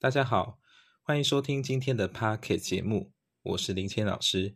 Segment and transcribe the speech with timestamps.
[0.00, 0.60] 大家好，
[1.02, 3.10] 欢迎收听今天的 p a r k e t 节目，
[3.42, 4.54] 我是林谦老师。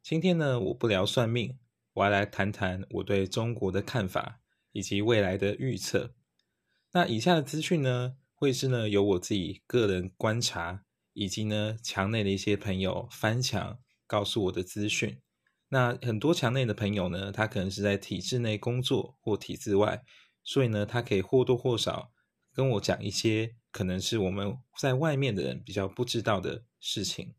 [0.00, 1.58] 今天呢，我不聊算命，
[1.94, 4.38] 我要来谈谈我对中国的看法
[4.70, 6.14] 以及未来的预测。
[6.92, 10.84] 那以下的资讯呢，会是呢由我自己个人观察，
[11.14, 15.20] 以及呢墙内的一些朋友翻墙告诉我的资讯。
[15.70, 20.04] 那很多墙内的朋友呢，他可能是在体制内工作或体制外，
[20.44, 22.12] 所以呢，他可以或多或少
[22.54, 23.56] 跟我讲一些。
[23.76, 27.34] 可能是我们在外面的人比较不知道的事情。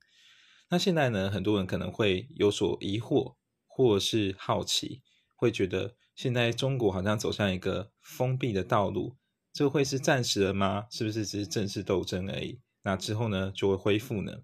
[0.69, 5.01] 那现在呢，很多人可能会有所疑惑，或是好奇，
[5.35, 9.17] 会觉得现在中国好像走向一个封闭的道路，
[9.51, 10.85] 这会是暂时的吗？
[10.91, 12.61] 是不是只是政治斗争而已？
[12.83, 14.43] 那之后呢，就会恢复呢？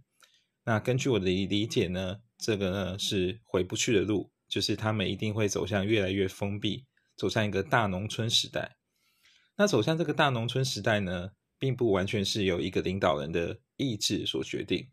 [0.63, 8.77] 那根据我的理解呢，这个呢是回不去的路，就是他们一定会走向越来越封闭，走向一个大农村时代。
[9.57, 11.33] 那走向这个大农村时代呢？
[11.63, 14.89] 并不完全是由一个领导人的意志所决定，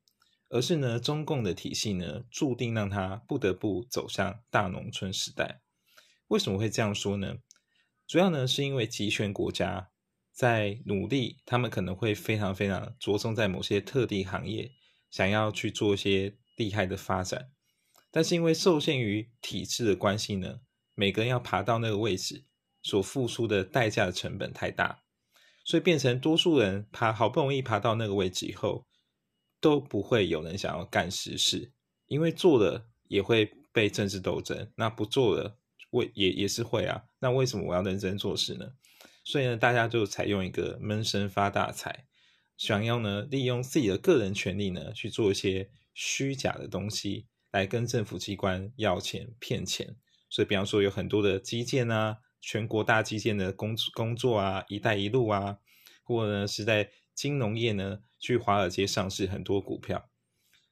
[0.51, 5.63] 而是呢，中共的体系呢，注定让他不得不走向大农村时代。
[6.29, 7.39] 为什么会这样说呢？
[8.07, 9.91] 主要呢，是因为集权国家
[10.33, 14.71] 在努力，他们可能会非常非常着重在某些特定行业，
[15.11, 17.51] 想要去做一些厉害的发展，
[18.13, 20.61] 但是因为受限于体制的关系呢，
[20.95, 22.45] 每个人要爬到那个位置，
[22.81, 25.00] 所付出的代价的成本太大。
[25.71, 28.89] 所以变成多数人爬好不容易爬到那个位置以后，
[29.61, 31.71] 都不会有人想要干实事，
[32.09, 35.59] 因为做了也会被政治斗争，那不做了，
[35.91, 37.05] 为也也是会啊。
[37.21, 38.73] 那为什么我要认真做事呢？
[39.23, 42.05] 所以呢，大家就采用一个闷声发大财，
[42.57, 49.95] 想要呢利用自己的个人权利呢去做一些虚假的东西，来跟政府机关要钱骗钱。
[50.29, 52.17] 所以，比方说有很多的基建啊。
[52.41, 55.59] 全国大基建的工工作啊，一带一路啊，
[56.03, 60.09] 或呢是在金融业呢，去华尔街上市很多股票，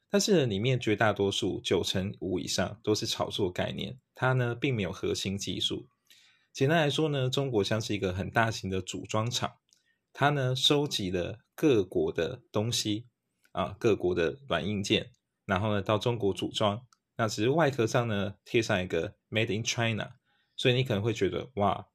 [0.08, 5.88] 但是呢，里面绝大多数九成五以上都是炒作概念，它呢并没有核心技术。
[6.52, 9.58] 简单来说呢，中国像是一个很大型的组装厂，
[10.12, 13.06] 它呢收集了各国的东西
[13.52, 15.12] 啊，各国的软硬件，
[15.44, 16.86] 然后呢到中国组装，
[17.16, 20.17] 那只是外壳上呢贴上一个 Made in China。
[20.58, 21.88] 所以你可能会觉得哇，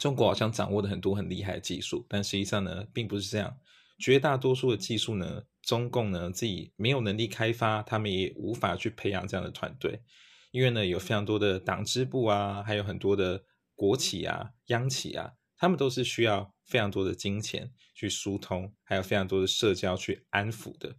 [0.00, 3.58] 中国好像掌握了很多很厉害的技术，但实际上呢，并不是这样。
[3.98, 10.02] 绝大多数的技术呢，中共呢自己没有能力开发，他们也无法去培养这样的团队，
[10.50, 13.44] 因为呢有非常多的党支部啊，还有很多的
[13.74, 20.96] 国企啊、央企啊，他们都是需要非常多的金钱去疏通，还有非常多的社交去安抚的，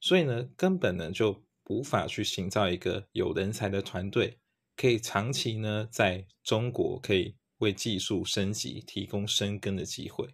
[0.00, 4.38] 所以呢，根本呢就无法去营造一个有人才的团队。
[4.76, 10.28] 可以长期呢，在中国可以为技术升级提供生根的机会。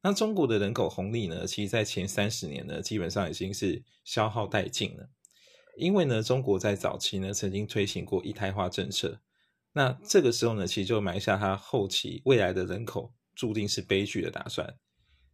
[0.00, 5.10] 那中国的人口红利呢，其实在前三十年呢，基本上已经是消耗殆尽了。
[5.76, 9.20] 因为呢，中国在早期呢，曾经推行过一胎化政策。
[9.72, 14.76] 那这个时候呢，其实就埋下它后期未来的人口注定是悲剧的打算。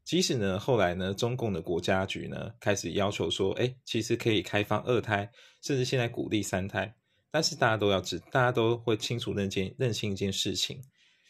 [0.03, 5.31] 即使呢，后来呢，中共的国家局呢，开始要求说，哎，其实可以开放二胎，
[5.63, 6.95] 甚至现在鼓励三胎。
[7.35, 10.81] 但是大家都要知，大家都会清楚认件认清一件事情，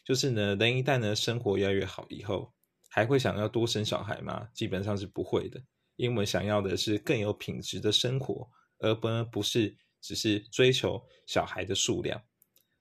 [0.05, 2.53] 就是呢，人一旦呢生活越来越好以后，
[2.91, 4.47] 还会想要多生小孩吗？
[4.53, 5.59] 基本上是不会的，
[5.97, 8.47] 因为我们想要的是更有品质的生活，
[8.81, 12.21] 而不不是只是追求小孩的数量。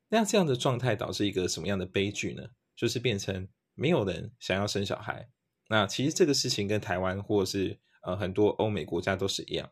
[0.10, 2.44] 那这样的状态导致一个什么样的悲剧呢？
[2.76, 5.30] 就是变成没有人想要生小孩。
[5.70, 9.72] 那其实这个事情跟台湾或者是呃很多欧美国家都是一样，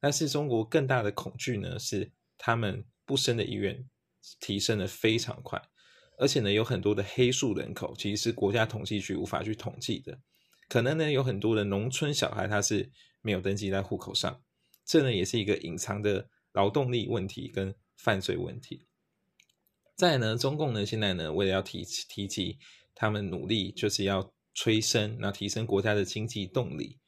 [0.00, 2.10] 但是中国更大的恐惧呢是。
[2.42, 3.86] 他们不生的意愿
[4.40, 5.60] 提升的非常快，
[6.16, 10.18] 而且呢，有很多的黑数人口，其实是国家统计局无法去统计的。
[10.70, 12.90] 可能呢，有很多的农村小孩他是
[13.20, 14.42] 没有登记在户口上，
[14.86, 18.86] 这呢也是一个隐藏的劳动力问题跟犯罪问题。
[19.94, 22.58] 再呢，中共呢现在呢为了要提提及
[22.94, 26.98] 他们努力就是要催生，那提升国家的经济动力，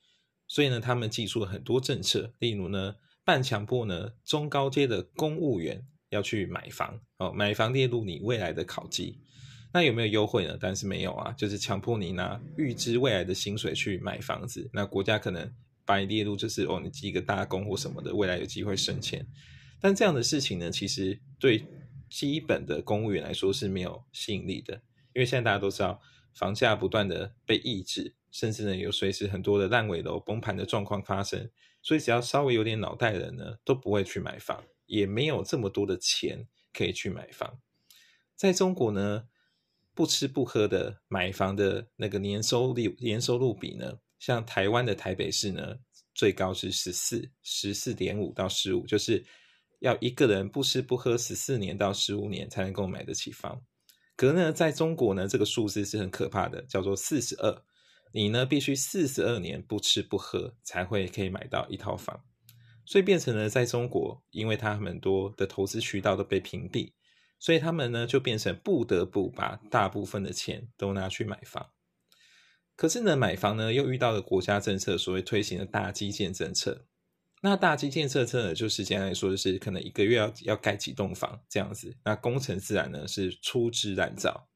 [0.47, 2.97] 所以呢，他们寄出了很多政策，例如呢。
[3.33, 9.19] 半强迫呢，中高阶的公务员要去买房哦，买房列入你未来的考绩。
[9.73, 10.59] 那有没有优惠呢？
[10.61, 14.69] 但是没有啊，就是强迫你拿预支未来的薪水去买房子。
[14.71, 15.51] 那国家可能
[15.87, 19.27] 把你列入，就是哦，你积一个大工或什么的，未来有机会升迁。
[19.81, 21.65] 但这样的事情呢，其实对
[22.11, 24.75] 基本的公务员来说是没有吸引力的，
[25.15, 25.99] 因为现在大家都知道，
[26.35, 31.49] 房价不断的被抑制，甚至呢有随时很多的烂尾楼崩盘的状况发生。
[31.85, 37.59] 所以，只要稍微有点脑袋的人呢，都不会去买房，也没有这么多的钱可以去买房。
[38.37, 39.25] 在中国呢，
[39.93, 45.79] 不吃不喝的买房的那个年收入年收入比呢，像台湾的台北市呢，
[46.15, 49.25] 最高是十四十四点五到十五，就是
[49.81, 53.61] 要一个人不吃不喝十四年到十五年才能够买得起房。
[54.15, 57.65] 可呢，在中国呢，这个数字是很可怕的，叫做四十二。
[58.13, 62.25] 你呢，必须四十二年不吃不喝才会可以买到一套房。
[62.85, 66.93] 所以变成了在中国，因为他很多的投资渠道都被屏蔽，
[67.39, 71.71] 所以他们呢就变成不得不把大部分的钱都拿去买房。
[72.75, 76.87] 可是呢，买房呢又遇到了国家政策所谓推行的大基建政策。
[77.41, 81.97] 那大基建政策呢，就是简单来说，就是可能一个月要要盖几栋房这样子。
[82.05, 84.49] 那工程自然呢是粗制滥造。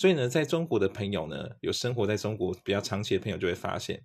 [0.00, 4.02] 所以呢，在中国的朋友呢，有生活在中国比较长期的朋友就会发现，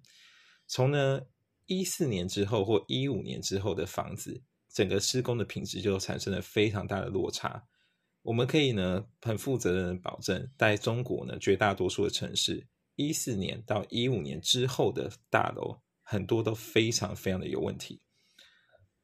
[0.68, 1.22] 从呢。
[1.68, 7.60] 一四年之后或一五年之后的房子，整个施工的品质就产生了非常大的落差。
[8.22, 18.00] 我们可以呢很负责任的保证，在中国呢绝大多数的城市，一四年到一五年之后的大楼，很多都非常非常的有问题，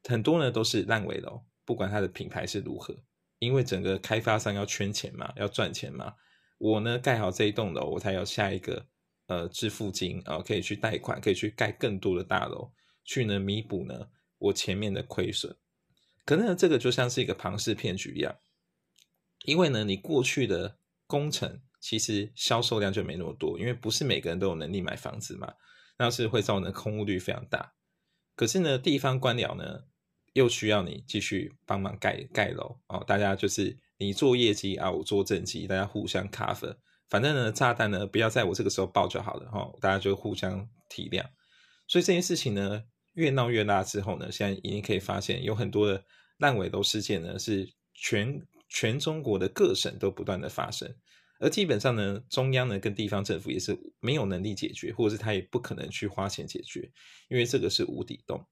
[0.04, 2.96] 很多呢都是烂尾楼，不管它的品牌是如何，
[3.40, 6.14] 因为整个开发商要圈钱嘛，要赚钱嘛，
[6.62, 8.86] 我呢盖好这一栋楼，我才有下一个。
[9.28, 12.70] 呃，支付金啊，可以去贷款，可以去盖更多的大楼，
[13.04, 15.56] 去呢弥补呢我前面的亏损。
[16.26, 18.36] 可能这个就像是一个庞氏骗局一样，
[19.46, 20.76] 因为呢，你过去的
[21.06, 25.54] 工程其实销售量就没那么多，因为不是每个人都有能力买房子嘛，
[25.96, 27.72] 那是会造成空屋率非常大。
[28.34, 29.84] 可是呢，地方官僚呢
[30.34, 36.76] 又需要你继续帮忙盖盖楼哦，大家就是你做业绩啊，我做政绩，大家互相 cover。
[37.08, 41.22] 反正呢，炸弹呢不要在我这个时候爆就好了哈，大家就互相体谅。
[41.86, 42.82] 所以这件事情呢
[43.14, 46.02] 越闹越大之后呢，现在已经可以发现有很多的
[46.38, 48.40] 烂尾楼事件呢是全
[48.70, 50.90] 全中国的各省都不断的发生，
[51.38, 56.90] 而基本上呢，中央呢跟地方政府也是没有能力解决，或者是他也不可能去花钱解决，
[57.28, 58.42] 因为这个是无底洞。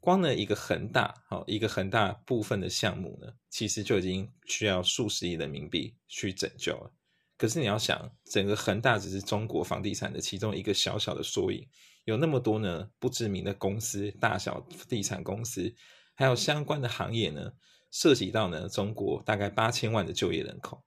[0.00, 6.90] 光呢一个恒大，好一个很大部分的项目呢，其实就已经需要数十亿人民币去拯救了。
[7.36, 11.68] 可是你要想，整个恒大只是中国房地产的其中一个小小的缩影，
[12.04, 15.74] 有那么多呢不知名的公司、大小地产公司，
[16.14, 17.52] 还有相关的行业呢，
[17.90, 20.82] 涉及到呢中国大概八千万的就业人口。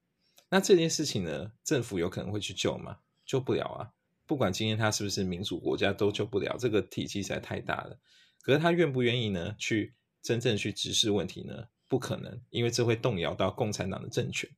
[0.50, 2.98] 那这件事情呢，政府有可能会去救吗？
[3.25, 3.89] 救不了啊！
[4.27, 6.56] 不管今天它是不是民主国家，都救不了。
[6.60, 7.98] 这个体积实在太大了。
[8.43, 9.55] 可是他愿不愿意呢？
[9.57, 11.69] 去真正去直视问题呢？
[11.87, 14.49] 不可能，因为这会动摇到共产党的政权。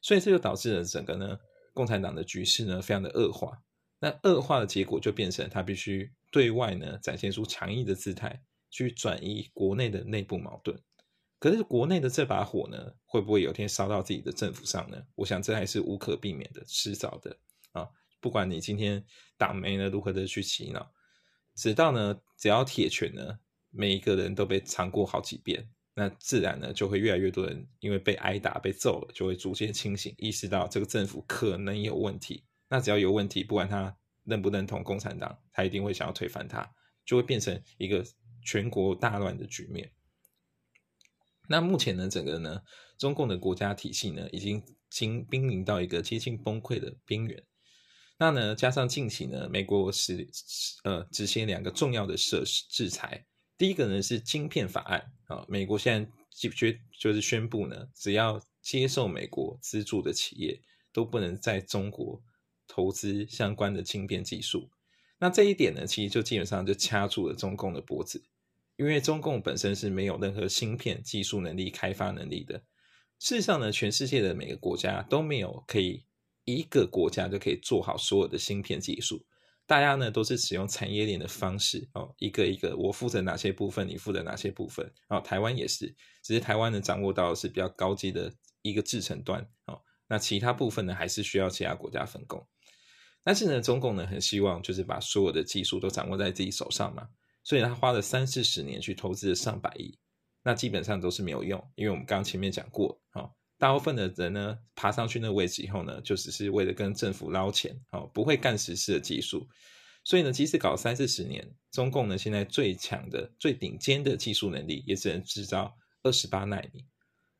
[0.00, 1.38] 所以这就导致了整个呢，
[1.72, 3.62] 共产党的局势呢非常的恶化。
[4.00, 10.76] 那恶化的结果就变成他必须对外呢展现出强硬的姿态，去转移国内的内部矛盾。
[11.38, 15.00] 可是国内的这把火呢，会不会有天烧到自己的政府上呢？
[15.14, 17.36] 我想这还是无可避免的，迟早的
[17.70, 17.88] 啊。
[18.20, 19.04] 不管你今天
[19.36, 20.90] 党媒呢如何的去洗脑，
[21.54, 23.38] 直到呢只要铁拳呢，
[23.70, 25.68] 每一个人都被尝过好几遍。
[25.94, 32.44] 那自然呢，就会越来越多人因为被挨打、被揍了，就会逐渐清醒，意识到这个政府可能有问题。
[32.68, 33.94] 那只要有问题，不管他
[34.24, 36.66] 认不认同共产党，他一定会想要推翻他，
[37.04, 38.02] 就会变成一个
[38.42, 39.92] 全国大乱的局面。
[41.46, 42.62] 那目前呢，整个呢，
[42.96, 47.44] 中共的国家体系呢，已经经濒临到一个接近崩溃的边缘。
[48.22, 50.24] 那呢，加上近期呢，美国是
[50.84, 53.26] 呃执行两个重要的设施制裁。
[53.58, 60.62] 第一个呢是晶片法案啊，美国现在决就是宣布呢，只要接受美国资助的企业
[60.92, 62.22] 都不能在中国
[62.68, 64.70] 投资相关的晶片技术。
[65.18, 68.24] 那这一点呢，其实就基本上就掐住了中共的脖子，
[68.76, 72.62] 因为中共本身是没有任何芯片技术能力、开发能力的。
[73.18, 76.04] 事实上呢，全世界的每个国家都没有可以
[76.44, 79.24] 一个国家就可以做好所有的芯片技术。
[79.64, 85.20] 大家呢都是使用产业链的方式哦，一个一个，我负责哪些部分，你负责哪些部分哦。
[85.20, 88.30] 台湾也是，只是台湾呢掌握到是比较高级的
[88.62, 92.44] 一个制程端哦，那其他部分呢还是需要其他国家分工。
[93.22, 97.08] 但是呢，中共呢很希望就是把所有的技术都掌握在自己手上嘛，
[97.44, 99.96] 所以他花了三四十年去投资了上百亿，
[100.42, 103.30] 那基本上都是没有用，因为我们刚前面讲过哦。
[103.62, 109.48] 大部分的人呢，爬上去那个位置以后呢，就只是为了跟政府捞钱，哦，不会干实事的技术。
[110.02, 116.84] 所以呢，即使搞三四十年，中共呢现在最强的、最顶尖的技术能力，也只能制造二十八纳米。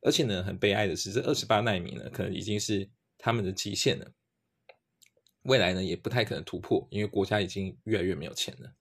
[0.02, 2.88] 而且呢，很悲哀的是，这二十八纳米呢，可能已经是
[3.18, 4.12] 他们的极限了。
[5.42, 8.72] 未来呢，也不太可能突破，因为国家已经越来越没有钱了。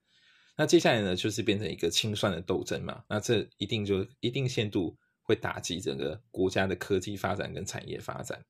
[0.55, 3.03] 那接下来呢，就是变成一个清算的斗争嘛。
[3.09, 4.95] 那这一定就一定限度。
[5.31, 8.43] 会打击整个国家的科技发展跟产业发展。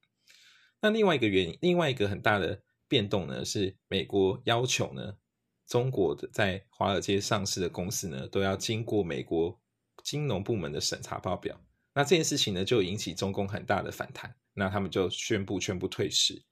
[0.82, 5.16] 那另外一个原因，另外一个很大的变动呢，是美国要求呢，
[5.68, 9.62] 中国的在华尔街上市的公司呢，都要经过美国
[10.04, 11.62] 金融部门的审查报表。
[11.94, 14.36] 那这件事情呢，就引起中共很大的反弹。
[14.54, 16.44] 那他们就宣布全部退市。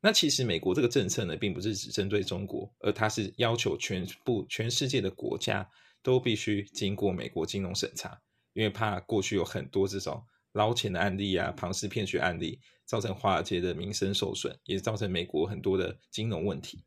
[0.00, 5.68] 那其实美国这个政策呢，并不是只针对中国，而它是要求全部全世界的国家
[6.02, 8.20] 都必须经过美国金融审查，
[8.54, 16.84] 因为怕过去有很多这种捞钱的案例啊、庞氏骗局案例，造成华尔街的名声受损，也造成美国很多的金融问题。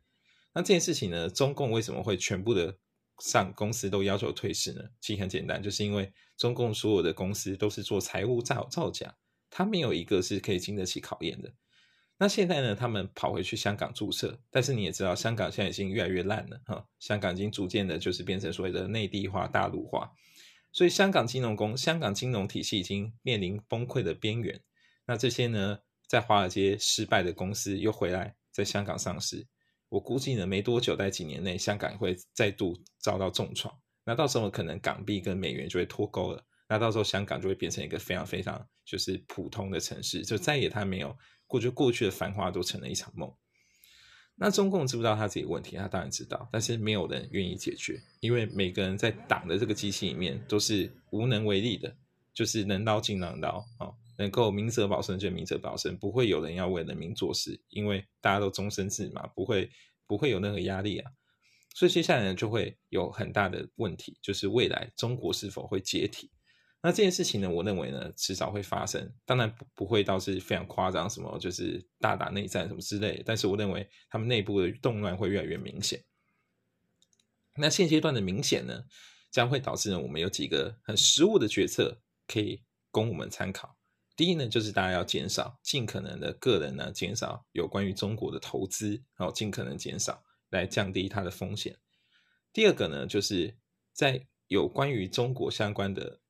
[0.54, 2.78] 那这件事情呢，中共为什么会全部的
[3.20, 4.82] 上公司都要求退市呢？
[5.00, 9.16] 其实很简单，就是因为中共所有的公司都是做财务造造假，
[9.50, 11.54] 它没有一个是可以经得起考验的。
[12.20, 20.12] 那现在呢，他们跑回去香港注册，但是你也知道，香港现在已经越来越烂了哈，香港已经逐渐的就是变成所谓的内地化、大陆化，
[20.78, 24.62] 所以香港金融公、香港金融体系已经面临崩溃的边缘。
[25.08, 29.48] 那这些呢，在华尔街失败的公司又回来在香港上市。
[29.90, 33.76] 我估计呢，没多久，在几年内，香港会再度遭到重创。
[34.06, 36.46] 那到时候可能港币跟美元就会脱钩了。
[36.70, 41.18] 那到时候香港就会变成一个非常非常就是普通的城市，就再也它没有
[41.48, 43.36] 过去过去的繁华都成了一场梦。
[44.40, 45.76] 那中共知不知道他自己问题？
[45.76, 51.96] 他当然知道，但是没有人愿意解决，因为每个人在党的这个机器里面都是无能为力的，
[52.34, 53.92] 就是能捞尽能捞啊。
[54.20, 59.70] 能够明哲保身就明哲保身，不会有人要为人民做事，因为大家都终身制嘛，不会
[60.08, 61.12] 不会有任何压力啊。
[61.76, 66.32] 所以接下来呢，就会有很大的问题，就是未来中国是否会解体？
[66.88, 76.02] 那这件事情呢，我认为呢，迟早会发生，当然不不会到是非常夸张，什么就是大打内战什么之类，但是我认为他们内部的动乱会越来越明显。
[77.58, 78.86] 那现阶段的明显呢，
[79.30, 83.78] 将会导致呢，我们有几个很实务的决策可以供我们参考。
[84.16, 91.78] 第一呢，就是大家要减少尽可能的个人呢，减少有关于中国的投资，然后尽可能减少来降低它的风险。
[92.54, 93.58] 第二个呢，就是
[93.92, 96.22] 在有关于中国相关的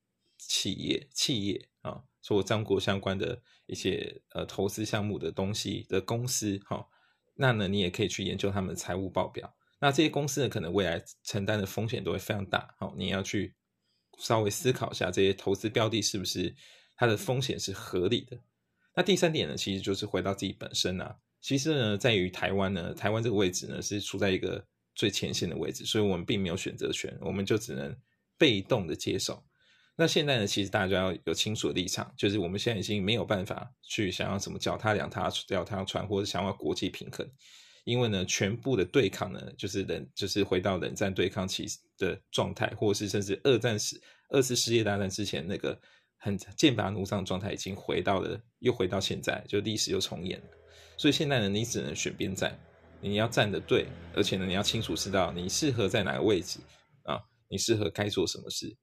[0.48, 6.84] 企业、企业啊，做张国相关的一些呃投资项目的东西的公司，哈，
[7.36, 9.54] 那呢，你也可以去研究他们的财务报表。
[9.78, 13.54] 那这些公司呢，可能未来承担的风险都会非常大，好，你要去
[14.18, 16.52] 稍微思考一下这些投资标的是不是。
[17.00, 18.36] 它的风险是合理的。
[18.92, 21.16] 那第三点呢，其实就是回到自己本身啊。
[21.40, 27.96] 其实呢，在于台湾呢，台湾这个位置呢，是处在一个最前线的位置，所以我们并没有选择权，我们就只能
[28.36, 29.40] 被动的接受。
[29.98, 37.28] 那现在呢，其实大家要有清楚的立场，就是我们现在已经没有办法去想要什么脚踏两踏脚踏船，或者想要国际平衡，
[37.84, 41.66] 因为呢，全部的对抗呢，就是冷，就是回到冷战对抗期
[41.98, 45.78] 的状态，或是甚至二战时二次世界大战之前那个。
[46.20, 50.46] 很剑拔弩张的状态已经回到了，又回到现在，就历史又重演了。
[50.96, 52.58] 所以现在呢，你只能选边站，
[53.00, 53.86] 你要站的对，
[54.16, 56.58] 而且呢，你要清楚知道你适合在哪个位置
[57.04, 58.76] 啊，你适合该做什么事，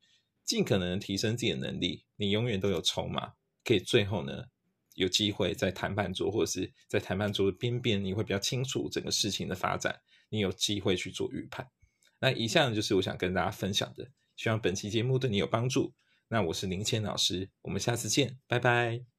[0.45, 2.05] 尽可能提升自己的能力。
[2.15, 3.33] 你永远都有筹码，
[3.63, 4.45] 可以最后呢
[4.93, 9.99] 有机会在谈判桌或者是在谈判桌的边边，你会比较清楚整个事情的发展，
[10.29, 11.69] 你有机会去做预判。
[12.19, 15.93] 那以上就是我想跟大家分享的，希望本期节目对你有帮助。
[16.27, 19.14] 那我是林谦老师，我们下次见，拜拜。